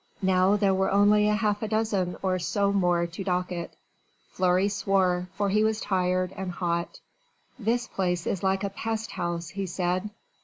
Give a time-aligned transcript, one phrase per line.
[0.23, 3.75] Now there were only half a dozen or so more to docket.
[4.31, 6.99] Fleury swore, for he was tired and hot.
[7.59, 10.09] "This place is like a pest house," he said.